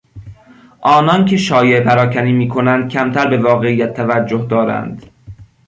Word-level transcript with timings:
آنانکه 0.81 1.37
شایعه 1.37 1.79
پراکنی 1.83 2.31
میکنند 2.33 2.89
کمتر 2.89 3.27
به 3.29 3.37
واقعیت 3.37 3.93
توجه 3.93 4.45
دارند. 4.49 5.03